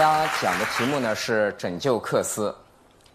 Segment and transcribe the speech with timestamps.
[0.00, 2.56] 大家讲的题目呢是拯救克斯。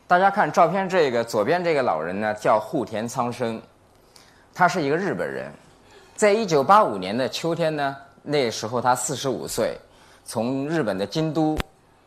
[0.06, 3.60] 大家看照片，这个左边这个老人呢叫户田苍生，
[4.54, 5.52] 他是一个日本人。
[6.16, 9.76] 在一九八五年的秋天呢，那时候他四十五岁，
[10.26, 11.58] 从日本的京都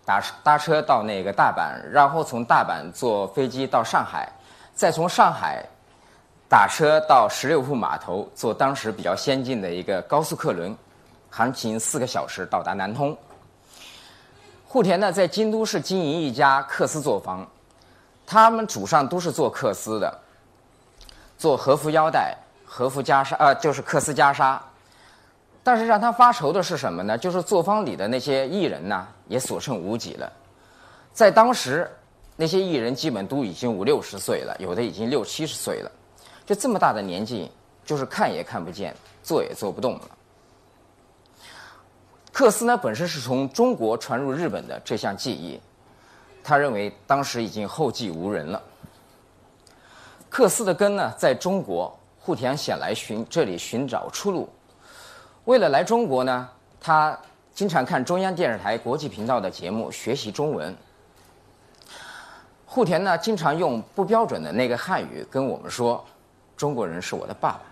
[0.04, 4.30] 打搭车到那个大阪，然后从大阪坐飞机到上海，
[4.76, 5.60] 再从上海
[6.48, 10.72] 打车到十六铺码头，坐当时比较先进的一个高速客轮，
[11.28, 13.18] 航行四个小时到达南通。
[14.70, 17.48] 户田呢，在京都市经营一家缂丝作坊，
[18.26, 20.18] 他们祖上都是做缂丝的，
[21.38, 22.36] 做和服腰带、
[22.66, 24.58] 和服袈裟，呃，就是缂丝袈裟。
[25.64, 27.16] 但是让他发愁的是什么呢？
[27.16, 30.30] 就是作坊里的那些艺人呢，也所剩无几了。
[31.14, 31.90] 在当时，
[32.36, 35.90] 那些艺人基本都已经五六十岁了，有的已经六七十岁了，
[36.44, 37.50] 就这么大的年纪，
[37.86, 40.00] 就是看也看不见，做也做不动了。
[42.32, 45.60] 克斯呢，本身是从中国传入日本的这项技艺，
[46.44, 48.62] 他认为当时已经后继无人了。
[50.28, 54.48] 克斯的根呢，在中国，户田想来寻这里寻找出路。
[55.46, 56.48] 为了来中国呢，
[56.80, 57.18] 他
[57.54, 60.76] 经常看中央电视台国际频道的节目学习中文。
[62.66, 66.04] 户田呢，经常用不标准的那个汉语跟我们说
[66.56, 67.62] ：“中国人是我的爸爸。”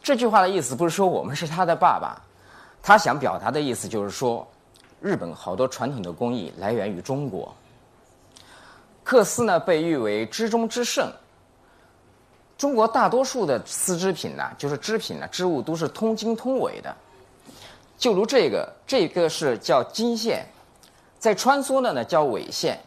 [0.00, 2.22] 这句话的意思不是说我们是他的爸爸。
[2.86, 4.46] 他想表达的意思就是说，
[5.00, 7.52] 日本好多传统的工艺来源于中国。
[9.04, 11.12] 缂丝呢被誉为织中之圣。
[12.56, 16.96] 中国大多数的丝织品呢，就是织品呢，织物都是通经通纬的。
[17.98, 20.46] 就如这个，这个是叫经线，
[21.18, 22.78] 在穿梭的呢叫纬线，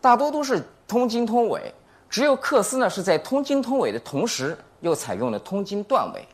[0.00, 1.70] 大多都是通经通纬。
[2.08, 6.26] 只有缂丝呢是在通经通纬的同时，又采用了通经断纬。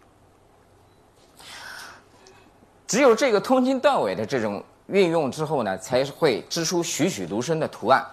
[2.87, 8.05] 只有这个通经断纬的这种运用之后呢，才会织出栩栩如生的图案。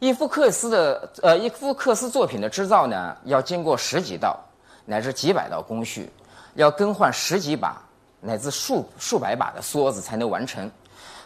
[0.00, 4.36] 一幅缂丝的呃，一幅缂丝作品的制造呢，要经过十几道
[4.84, 6.10] 乃至几百道工序，
[6.54, 7.80] 要更换十几把
[8.20, 10.68] 乃至数数百把的梭子才能完成，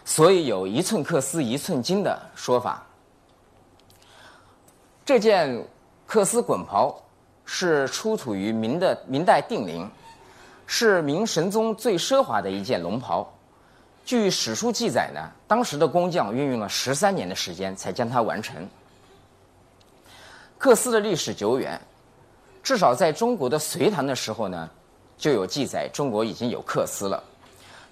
[0.04, 2.84] 所以有一寸缂丝一寸金的说法。
[5.06, 5.66] 这件
[6.06, 6.94] 缂丝滚袍
[7.46, 9.90] 是出土于明的明代定陵。
[10.66, 13.32] 是明神宗最奢华的一件龙袍，
[14.04, 18.68] 据史书记载呢，当时的工匠运用了十三年的时间才将它完成。
[20.58, 21.80] 缂丝的历史久远，
[22.62, 24.68] 至少在中国的隋唐的时候呢，
[25.16, 27.22] 就有记载中国已经有缂丝了。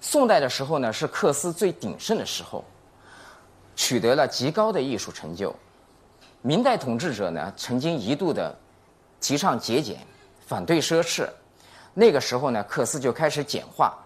[0.01, 2.63] 宋代的时候呢，是缂丝最鼎盛的时候，
[3.75, 5.55] 取得了极高的艺术成就。
[6.41, 8.55] 明代统治者呢，曾经一度的
[9.21, 9.97] 提倡节俭，
[10.45, 11.27] 反对奢侈。
[11.97, 13.97] 那个时候呢，缂丝就开始简化，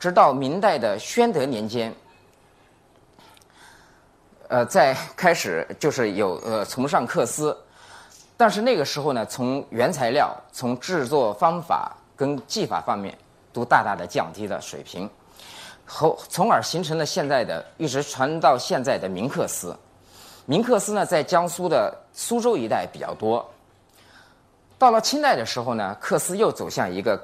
[0.00, 1.94] 直到明代的宣德年间，
[4.48, 7.56] 呃，在开始就是有呃崇尚缂丝，
[8.36, 13.16] 但是那个时候呢，从原材料、从制作方法跟技法方面，
[13.52, 15.08] 都大大的降低了水平，
[15.86, 19.72] 后从而形成了现在的一直传到现在的明缂丝。
[20.46, 23.48] 明缂丝呢，在江苏的苏州一带比较多。
[24.78, 27.16] 到了清代的时候呢，缂丝又走向一个。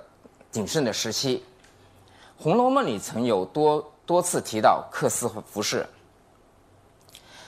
[0.53, 1.39] 鼎盛的时期，
[2.43, 5.87] 《红楼梦》里曾有多多次提到缂丝服饰。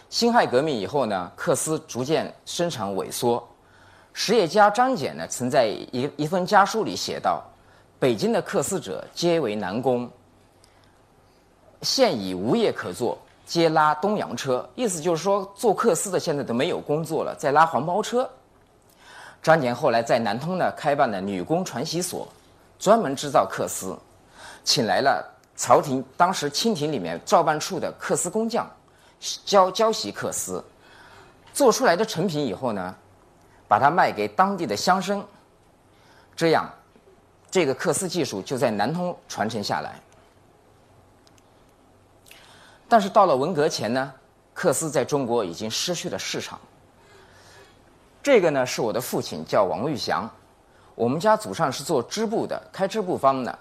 [0.08, 3.46] 辛亥革命以后呢，缂丝逐渐生产萎缩。
[4.14, 7.44] 实业家张謇呢，曾在一一封家书里写道
[8.00, 10.08] ：“北京的缂丝者皆为男工，
[11.82, 18.30] 现已无业可做，皆拉东洋车。”意思就是说，做缂丝的现在都没有工作了，在拉黄包车。
[19.42, 22.26] 张謇后来在南通呢，开办了女工传习所。
[22.78, 23.98] 专门制造缂丝，
[24.62, 25.24] 请来了
[25.56, 28.68] 朝廷当时清廷里面照办处的缂丝工匠，
[29.44, 30.62] 教教习缂丝，
[31.52, 32.94] 做出来的成品以后呢，
[33.68, 35.22] 把它卖给当地的乡绅，
[36.36, 36.68] 这样，
[37.50, 40.00] 这个缂丝技术就在南通传承下来。
[42.88, 44.12] 但是到了文革前呢，
[44.54, 46.60] 缂丝在中国已经失去了市场。
[48.22, 50.30] 这个呢是我的父亲，叫王玉祥。
[50.94, 53.58] 我们家祖上是做织布的，开织布坊的。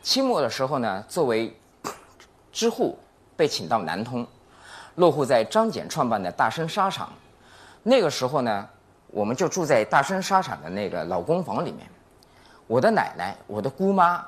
[0.00, 1.52] 清末的时候呢，作为
[2.52, 2.96] 织户
[3.36, 4.24] 被请到南通，
[4.94, 7.12] 落户在张謇创办的大生纱厂。
[7.82, 8.68] 那个时候呢，
[9.08, 11.84] 我们就住在大生纱厂的那个老工房里面。
[12.68, 14.24] 我的奶奶、我的姑妈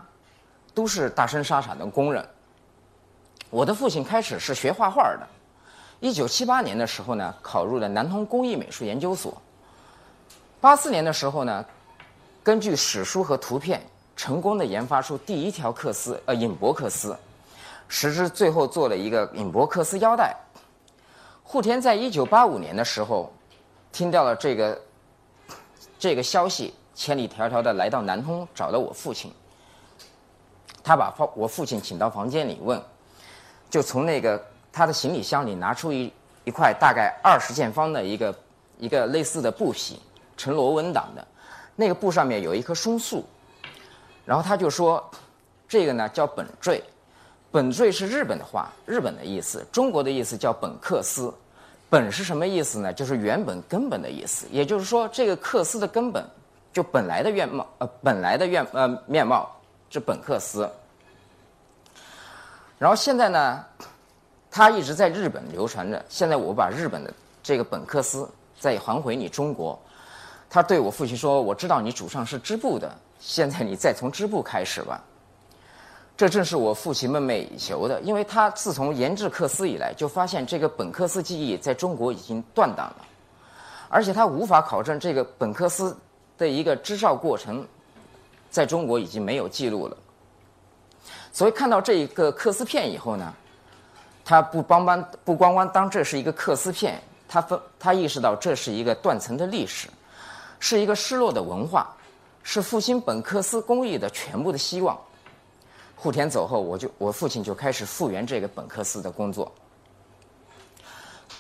[0.75, 2.28] 都是大生纱厂的工人。
[3.48, 5.26] 我的父亲开始是学画画的，
[6.00, 9.40] 一九七八年的时候呢，考入了南通工艺美术研究所。
[10.60, 11.64] 八四年的时候呢。
[12.44, 13.82] 根据史书和图片，
[14.14, 17.17] 成功的研发出第一条缂丝，呃，引帛缂丝，
[17.88, 20.37] 使之最后做了一个引博克斯腰带。
[21.43, 23.32] 户田在一九八五年的时候，
[23.93, 24.79] 听到了这个
[25.99, 29.32] 这个消息，千里迢迢的来到南通找到我父亲。
[30.82, 32.79] 他把房我父亲请到房间里问，
[33.70, 34.38] 就从那个
[34.70, 36.12] 他的行李箱里拿出一
[36.44, 38.38] 一块大概二十见方的一个
[38.79, 39.99] 一个类似的布匹，
[40.37, 41.26] 呈螺纹档的，
[41.76, 43.25] 那个布上面有一棵松树，
[44.25, 45.03] 然后他就说，
[45.69, 46.82] 这个呢叫本坠，
[47.50, 51.32] 本坠是日本的话，日本的意思，中国的意思叫本克斯，
[51.91, 52.93] 本是什么意思呢？
[52.93, 56.25] 就是原本根本的意思，也就是说这个克斯的根本，
[56.73, 59.50] 就本来的面貌，呃，本来的面呃面貌。
[59.91, 60.69] 是本克斯，
[62.81, 63.65] 然后现在呢，
[64.50, 66.05] 他一直在日本流传着。
[66.09, 68.29] 现在我把日本的这个本克斯
[68.59, 69.81] 再还回你中国。
[70.55, 75.03] 他对我父亲说：“我知道你祖上是织布的，现在你再从织布开始吧。”
[76.17, 82.97] 这正是我父亲梦寐以求的，因为他自从研制克斯以来，就发现这个本克斯技艺在中国已经断档了，
[83.89, 85.97] 而且他无法考证这个本克斯
[86.39, 87.67] 的一个织造过程。
[88.49, 89.97] 在中国已经没有记录了，
[91.33, 93.35] 所以看到这一个克斯片以后呢，
[94.25, 99.89] 他不光光不光光当这是一个克斯片，他分他意识到这是一个断层的历史，
[100.59, 101.95] 是一个失落的文化，
[102.43, 104.99] 是复兴本克斯工艺的全部的希望。
[105.97, 109.51] 户田走后，我就我父亲就开始复原这个本克斯的工作。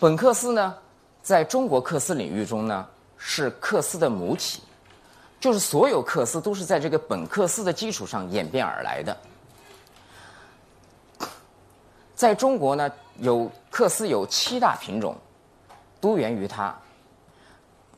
[0.00, 0.74] 本克斯呢，
[1.22, 2.86] 在中国克斯领域中呢，
[3.18, 4.62] 是克斯的母体。
[5.40, 9.14] 就是所有克斯都是在这个本克斯的基础上演变而来的。
[12.14, 15.14] 在中国呢，有克斯有七大品种，
[16.00, 16.74] 都源于它。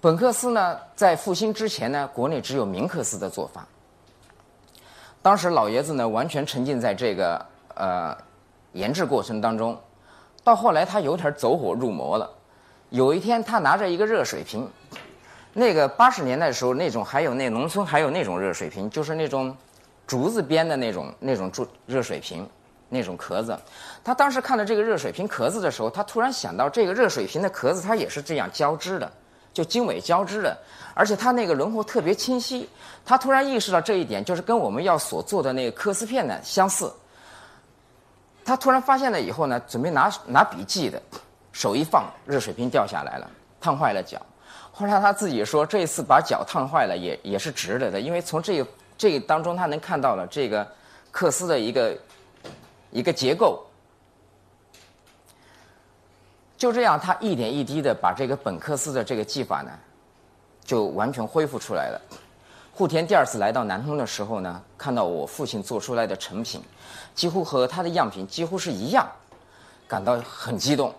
[0.01, 3.67] 本克斯呢，在复兴之前呢，国内只有明克斯的做法。
[5.23, 7.45] 当时老爷子呢，完全沉浸在这个
[7.75, 8.17] 呃
[8.73, 9.79] 研制过程当中，
[10.45, 12.31] 到后来他有点走火入魔了。
[12.91, 14.69] 有一天，他拿着一个热水瓶。
[15.55, 19.57] 那个八十年代的时候，那种还有那农村还有那种热水瓶，就是那种
[20.07, 22.47] 竹子编的那种那种竹热水瓶，
[22.91, 23.59] 那种壳子。
[24.05, 29.11] 他当时看到这个热水瓶壳子的时候，他突然想到这个热水瓶的壳子它也是这样交织的，
[29.57, 30.55] 就经纬交织的，
[30.93, 32.69] 而且它那个轮廓特别清晰。
[33.07, 36.93] 他突然意识到这一点，就是跟我们要所做的那个科斯片呢相似。
[38.45, 41.01] 他突然发现了以后呢，准备拿拿笔记的，
[41.53, 44.21] 手一放，热水瓶掉下来了，烫坏了脚。
[44.73, 48.67] 后来他自己说，这一次把脚烫坏了也也是值得的，因为从这个
[48.99, 50.71] 这个当中他能看到了这个
[51.11, 51.97] 克斯的一个
[52.91, 53.66] 一个结构。
[56.57, 59.71] 就这样，他一点一滴的把这个本克斯的这个技法呢，
[60.65, 62.01] 就完全恢复出来了。
[62.73, 66.63] 户田第二次来到南通的时候呢，看到我父亲做出来的成品，
[67.15, 69.07] 几乎和他的样品几乎是一样，
[69.87, 70.95] 感到很激动。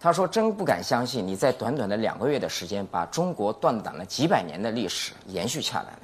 [0.00, 6.00] 他说：“真不敢相信，你在短短的两个月的时间，把中国断档了几百年的历史延续下来了。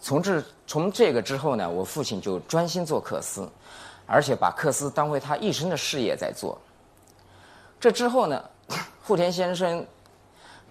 [0.00, 3.48] 从这从这个之后呢，我父亲就专心做克斯，
[4.06, 6.58] 而且把克斯当为他一生的事业在做。
[7.84, 8.42] 这之后呢，
[9.02, 9.86] 户田先生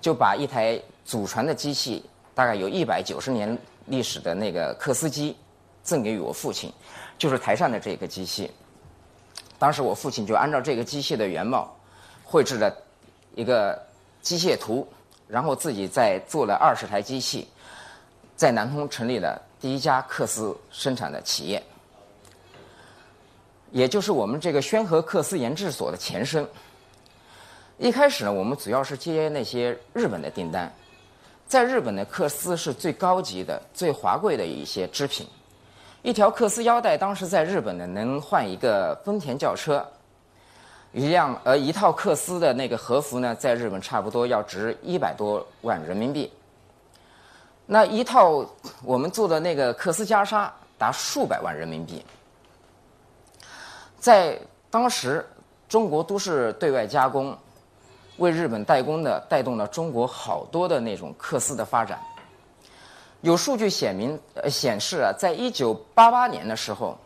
[0.02, 2.04] 就把一台祖传的机器，
[2.34, 3.56] 大概有一百九十年
[3.86, 5.38] 历史的那个克斯机，
[5.84, 6.74] 赠给我父亲，
[7.20, 8.50] 就是台上的这个机器。
[9.60, 11.72] 当时我父亲就按照这个机器的原貌。”
[12.26, 12.76] 绘制了
[13.36, 13.80] 一个
[14.24, 14.88] 机械图，
[15.28, 17.48] 然后自己再做了二十台机器，
[18.36, 21.62] 在南通成立了第一家克斯生产的企业，
[23.70, 26.44] 也就是我们这个宣和克斯研制所的前身。
[27.84, 30.72] 一开始呢，我们主要是接那些日本的订单，
[31.46, 35.28] 在日本的克斯是最高级的、最华贵的一些织品。
[36.02, 39.86] 一条克斯腰带当时在日本呢，能换一个丰田轿车。
[40.94, 46.32] 一辆呃一套克斯的那个和服呢，在日本差不多要值一百多万人民币。
[47.66, 48.50] 那一套
[48.82, 52.02] 我们做的那个克斯袈裟达数百万人民币。
[54.00, 55.26] 在当时，
[55.68, 57.38] 中国都是对外加工，
[58.18, 62.00] 为日本代工的，带动了中国好多的那种克斯的发展。
[63.22, 66.98] 有数据显明呃显示啊，在一九八八年的时候，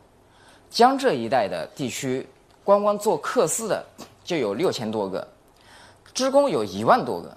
[0.70, 2.28] 江浙一带的地区。
[2.64, 3.82] 光光做克斯的
[4.26, 5.26] 就有六千多个，
[6.14, 7.34] 职工有一万多个。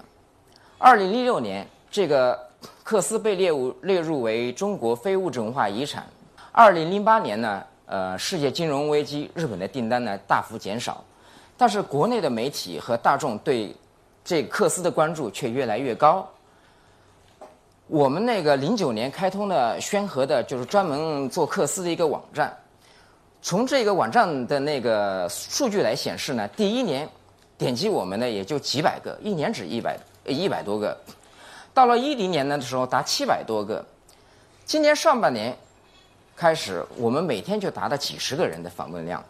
[0.77, 2.37] 二零一六年，这个
[2.83, 6.05] 克斯被列入列入为中国非物质文化遗产。
[6.51, 11.01] 二零零八年呢，呃，世界金融危机，日本的订单呢大幅减少，
[11.61, 13.71] 但是国内的媒体和大众对
[14.25, 16.27] 这克斯的关注却越来越高。
[17.85, 22.51] 我们那个零九年开通的宣和的，就是专门做克斯的一个网站。
[23.43, 27.07] 从这个网站的那个数据来显示呢，第一年
[27.59, 30.99] 点击我们的也就几百个，一年只一百一百多个。
[31.75, 33.85] 到了一零年的时候达七百多个，
[34.65, 35.55] 今年上半年
[36.35, 39.23] 开始，我们每天就达到几十个人的访问量。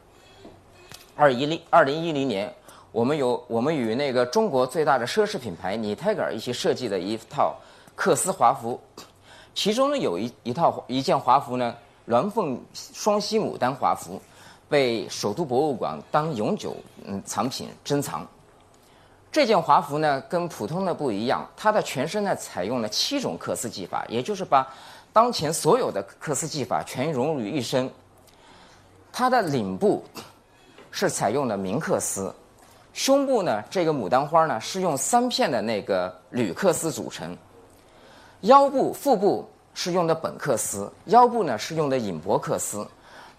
[1.22, 2.52] 二一零二零一零年，
[2.92, 7.56] 我们有我们与那个中国最大的奢侈品牌尼泰格尔一起设计的一套
[7.94, 8.82] 克斯华服，
[9.54, 11.76] 其中呢有一一套一件华服呢，
[12.08, 14.20] 鸾凤双栖牡丹华服，
[14.68, 16.76] 被首都博物馆当永久
[17.06, 18.26] 嗯藏品珍藏。
[19.32, 24.68] 这件华服呢，跟普通的不一样，它的全身呢采用了七种克丝技法，也就是把
[25.14, 27.88] 当前所有的克丝技法全融入于一身。
[29.14, 30.04] 它的领部
[30.92, 32.32] 是采用的明克丝，
[32.94, 37.36] 胸部呢这个牡丹花呢是用三片的那个铝克丝组成，
[38.42, 42.86] 腰部、腹部是用的本克丝，腰部呢是用的隐薄克丝，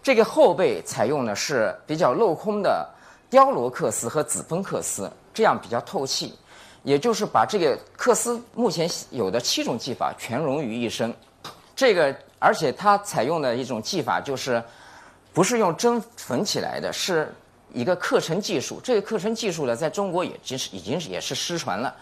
[0.02, 2.88] 这个后背采用的是比较镂空的
[3.30, 5.10] 雕罗克丝和紫峰克丝。
[5.34, 6.34] 这样比较透气，
[6.82, 11.10] 也就是把这个克丝目前有的七种技法全融于一身。
[11.74, 14.62] 这个，而且它采用的一种技法就是，
[15.32, 17.34] 不是用针缝起来的，是
[17.74, 18.80] 一个课程技术。
[18.82, 21.94] 这个课程技术呢，在中国也其实已经也是失传了，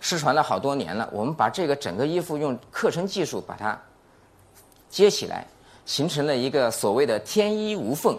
[0.00, 1.08] 失传了好多年了。
[1.12, 3.80] 我们把这个整个衣服用课程技术把它
[4.88, 5.46] 接起来，
[5.86, 8.18] 形成了一个所谓的天衣无缝。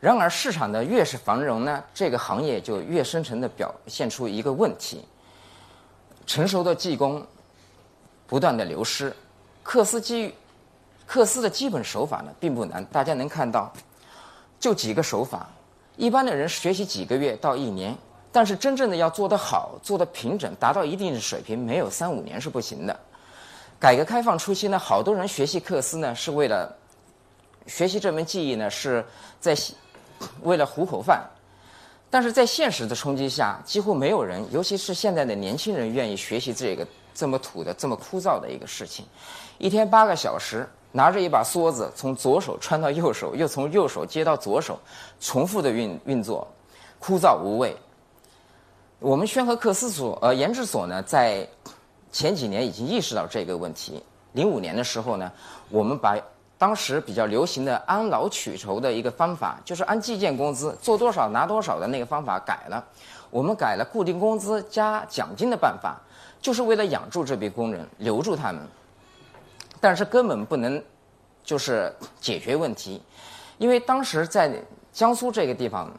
[0.00, 5.04] 然而，市场的越是繁荣呢，这个行业就越深层的表现出一个问题：
[6.26, 7.22] 成熟的技工
[8.26, 9.14] 不断的流失。
[9.62, 10.34] 克斯基，
[11.06, 13.70] 克斯的基本手法呢并不难，大家能看到，
[14.60, 15.48] 就几个手法，
[15.96, 17.96] 一般的人学习几个月到一年，
[18.30, 23.00] 但是真正的要做得好，做得平整，达到一定的水平，没有三五年是不行的。
[23.80, 26.72] 改革开放初期呢，好多人学习克斯呢是为了
[27.66, 29.04] 学习这门技艺呢是
[29.40, 29.56] 在。
[30.42, 31.26] 为了糊口饭，
[32.10, 39.06] 但是在现实的冲击下，几乎没有人，尤其是现在的年轻人，愿意学习这个这么土的、这么枯燥的一个事情。
[39.56, 44.78] 一天八个小时，拿着一把梭子，从左手穿到右手，又从右手接到左手，
[45.20, 46.46] 重复的运运作，
[46.98, 47.76] 枯燥无味。
[48.98, 51.46] 我们宣和克斯所呃研制所呢，在
[52.12, 54.02] 前几年已经意识到这个问题。
[54.32, 55.30] 零五年的时候呢，
[55.68, 56.16] 我们把。
[56.58, 62.84] 当时比较流行的按劳取酬的一个方法，就是按计件工资做多少拿多少的那个方法改了，
[63.30, 65.96] 我们改了固定工资加奖金的办法，
[66.38, 68.60] 就是为了养住这批工人，留住他们。
[69.80, 70.82] 但是根本不能，
[71.42, 73.02] 就是解决问题，
[73.58, 74.52] 因为当时在
[74.92, 75.90] 江苏这个地方，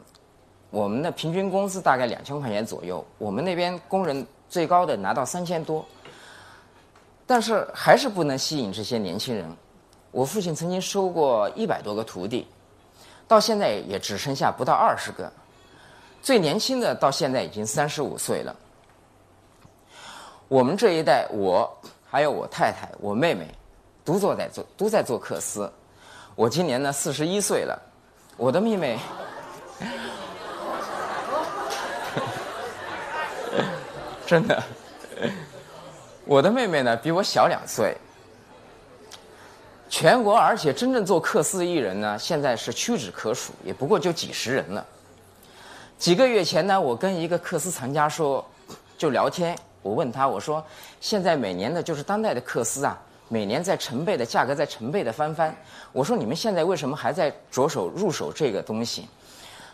[0.70, 5.84] 我们的平均工资大概两千块钱左右，我们那边工人最高的拿到三千多，
[7.26, 9.50] 但是还是不能吸引这些年轻人。
[10.10, 12.46] 我父亲曾经收过一百多个徒弟，
[13.26, 15.32] 到现在也只剩下不到二十个。
[16.20, 18.54] 最年轻的到现在已经三十五岁了。
[20.48, 21.68] 我们这一代，我
[22.08, 23.48] 还有我太太、我妹妹，
[24.04, 25.70] 都做在做都在做克斯。
[26.34, 27.80] 我今年呢四十一岁了，
[28.36, 28.98] 我的妹妹，
[34.26, 34.62] 真的，
[36.24, 37.96] 我的妹妹呢比我小两岁。
[39.90, 44.86] 全国，而且真正做克斯艺人呢，现在是屈指可数，也不过就几十人了。
[45.98, 48.42] 几个月前呢，我跟一个克斯藏家说，
[48.96, 50.64] 就聊天，我问他，我说，
[50.98, 52.98] 现在每年的就是当代的克斯啊，
[53.32, 55.56] 每年在成倍的价格在成倍的翻番。
[55.90, 59.08] 我说你们现在为什么还在着手入手这个东西？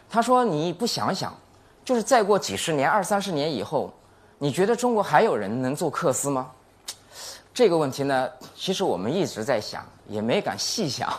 [0.09, 1.37] 他说你不想想，
[1.85, 3.93] 就是再过几十年、二三十年以后，
[4.39, 6.53] 你觉得中国还有人能做克斯吗？
[7.53, 11.13] 这个问题呢，其实我们一直在想，也没敢细想。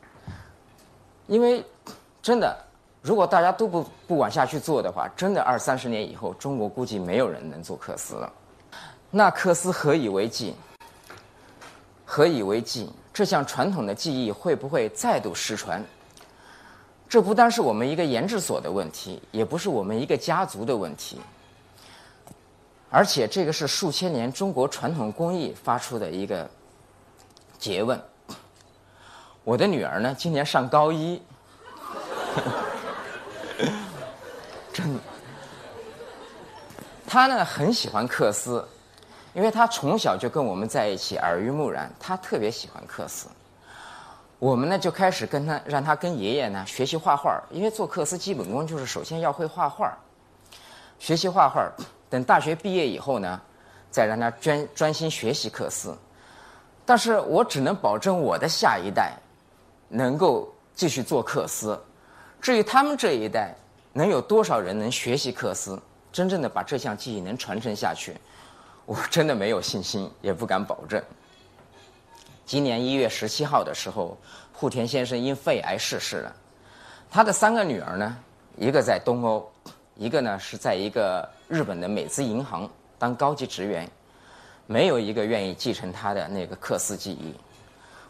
[1.26, 1.64] 因为
[2.20, 2.54] 真的，
[3.00, 8.30] 如果大家都不不往下去做的话，真的二三十年以后，中国估计没有人能做克斯了。
[9.10, 10.54] 那克斯何以为继？
[12.16, 12.88] 何以为继？
[13.12, 15.84] 这项传统的技艺会不会再度失传？
[17.06, 21.20] 这不单是我们一个研制所的问题，也不是我们一个家族的问题。
[22.88, 26.48] 而且这个是数千年中国传统工艺发出的一个
[27.60, 28.00] 诘问。
[29.44, 31.20] 我的女儿呢，今年上高一，
[34.72, 35.00] 真的，
[37.06, 38.66] 她呢很喜欢克斯，
[39.36, 43.28] 因为他从小就跟我们在一起，耳濡目染，他特别喜欢克斯。
[44.38, 49.94] 我们呢就开始跟他，让他跟爷爷呢学习画画，因为做克斯基本功就是首先要会画画，
[50.98, 51.70] 学习画画。
[52.08, 53.38] 等大学毕业以后呢，
[53.90, 55.94] 再让他专专心学习克斯。
[56.86, 59.12] 但是我只能保证我的下一代
[59.86, 61.78] 能够继续做克斯。
[62.40, 63.54] 至于他们这一代
[63.92, 65.78] 能有多少人能学习克斯，
[66.10, 68.16] 真正的把这项技艺能传承下去，
[68.86, 71.02] 我真的没有信心，也不敢保证。
[72.44, 74.16] 今年一月十七号的时候，
[74.52, 76.32] 户田先生因肺癌逝世了。
[77.10, 78.16] 他的三个女儿呢，
[78.56, 79.52] 一个在东欧，
[79.96, 83.90] 一个呢是在一个日本的美资银行当高级职员，
[84.66, 87.34] 没有一个愿意继承他的那个克斯技艺。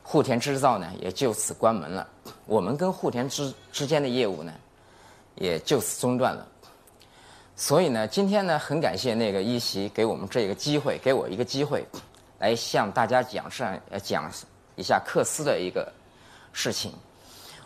[0.02, 2.06] 户田织造呢也就此关门了，
[2.44, 4.52] 我们跟户田之之间的业务呢
[5.36, 6.46] 也就此中断了。
[7.56, 11.84] 所以呢，今天呢很感谢那个一席给我们这个机会，给我一个机会，
[12.38, 14.30] 来向大家讲上讲
[14.76, 15.90] 一下克斯的一个
[16.52, 16.92] 事情。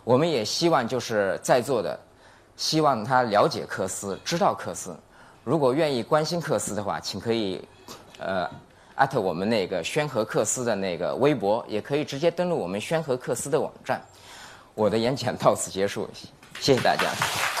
[0.03, 1.99] 我们也希望就是在座的，
[2.55, 4.97] 希望他了解克斯，知道克斯。
[5.43, 7.61] 如果愿意关心克斯的话，请可以
[8.17, 8.49] 呃。
[8.95, 13.99] 艾特我们那个宣和克斯的那个微博，也可以直接登录我们宣和克斯的网站。
[14.75, 16.07] 我的演讲到此结束，
[16.59, 17.60] 谢谢大家。